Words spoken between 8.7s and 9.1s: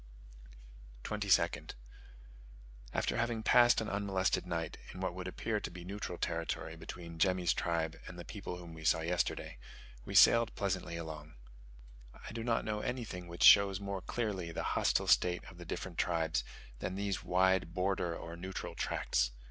we saw